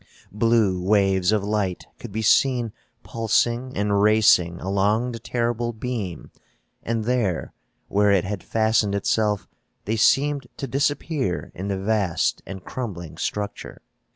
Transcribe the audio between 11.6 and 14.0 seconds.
the vast and crumbling structure.